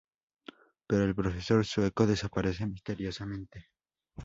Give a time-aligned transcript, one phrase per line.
[0.87, 3.67] Pero el profesor sueco desaparece misteriosamente.